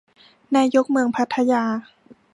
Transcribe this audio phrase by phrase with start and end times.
[0.55, 1.63] นายกเมืองพัทยา